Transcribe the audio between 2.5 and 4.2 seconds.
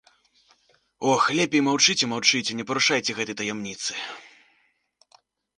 не парушайце гэтай таямніцы.